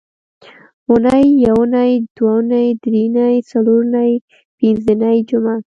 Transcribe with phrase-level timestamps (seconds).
[0.89, 4.11] اونۍ یونۍ دونۍ درېنۍ څلورنۍ
[4.57, 5.55] پینځنۍ جمعه